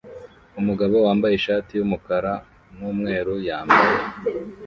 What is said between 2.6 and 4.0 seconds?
numweru yambaye